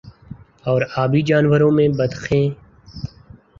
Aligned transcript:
اور 0.65 0.81
آبی 0.95 1.21
جانوروں 1.21 1.69
میں 1.71 1.87
بطخیں 1.89 2.49